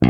Tú 0.00 0.06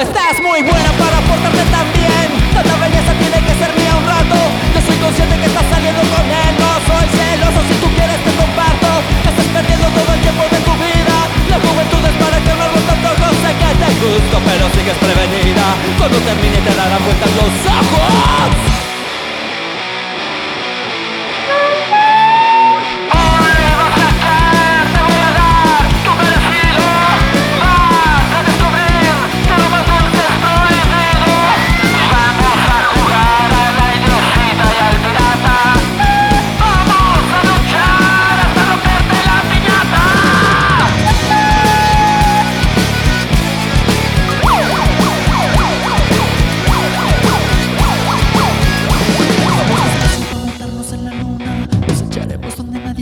estás 0.00 0.40
muy 0.40 0.62
buena 0.62 0.90
para 0.96 1.20
portarte 1.28 1.64
tan 1.68 1.92
bien. 1.92 2.32
Tanta 2.54 2.72
belleza 2.78 3.12
tiene 3.20 3.44
que 3.44 3.52
ser 3.52 3.68
mía 3.76 3.92
un 4.00 4.06
rato. 4.06 4.36
Yo 4.72 4.80
soy 4.80 4.96
consciente 4.96 5.36
que 5.36 5.44
estás 5.44 5.64
saliendo 5.68 6.00
con 6.08 6.24
él. 6.24 6.56
No 6.56 6.72
soy 6.88 7.04
celoso, 7.12 7.60
si 7.68 7.74
tú 7.84 7.88
quieres 7.92 8.16
te 8.24 8.32
comparto. 8.32 8.88
Estás 9.28 9.44
perdiendo 9.52 9.88
todo 9.92 10.08
el 10.14 10.20
tiempo 10.24 10.44
de 10.48 10.60
tu 10.64 10.72
vida. 10.72 11.16
La 11.52 11.60
juventud 11.60 12.00
es 12.00 12.16
para 12.16 12.40
que 12.40 12.52
no 12.56 12.64
tanto 12.88 13.12
no 13.12 13.28
sé 13.44 13.52
que 13.60 13.70
te 13.76 13.92
gusto, 14.08 14.40
pero 14.40 14.64
sigues 14.72 14.96
prevenida. 14.96 15.76
Cuando 16.00 16.16
termine 16.16 16.64
te 16.64 16.72
darán 16.72 17.04
vueltas 17.04 17.28
los 17.36 17.52
ojos. 17.68 17.97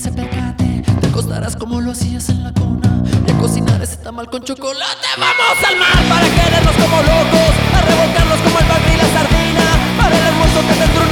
ese 0.00 0.12
pecate. 0.12 0.82
Te 1.00 1.06
acostarás 1.08 1.56
como 1.56 1.78
lo 1.78 1.92
hacías 1.92 2.30
en 2.30 2.42
la 2.42 2.52
cuna. 2.52 3.02
Y 3.26 3.30
a 3.30 3.36
cocinar 3.36 3.82
ese 3.82 3.98
tamal 3.98 4.30
con 4.30 4.42
chocolate. 4.42 5.08
Vamos 5.18 5.58
al 5.68 5.76
mar 5.76 6.00
para 6.08 6.26
querernos 6.36 6.74
como 6.76 6.96
locos. 7.02 7.52
A 7.76 7.80
revolcarnos 7.82 8.40
como 8.40 8.58
el 8.60 8.64
pan 8.64 8.82
y 8.92 8.96
la 8.96 9.08
sardina. 9.12 9.66
Para 9.98 10.16
el 10.16 10.24
almuerzo 10.24 10.60
que 10.68 10.74
tendrá 10.80 11.09